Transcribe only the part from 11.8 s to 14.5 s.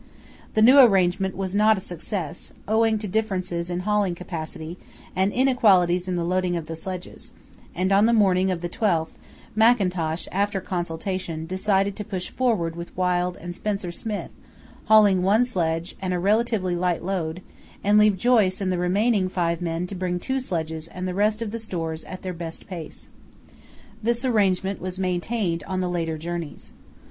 to push forward with Wild and Spencer Smith,